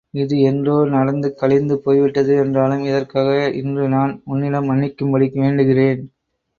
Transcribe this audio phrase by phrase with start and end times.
[0.13, 3.29] இது என்றோ நடந்து கழிந்து போய்விட்டது என்றாலும் இதற்காக
[3.61, 6.03] இன்று நான் உன்னிடம் மன்னிக்கும்படி வேண்டுகிறேன்!